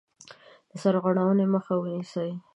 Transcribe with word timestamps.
د 0.69 0.71
سرغړونکو 0.81 1.45
مخه 1.53 1.73
ونیسي. 1.77 2.29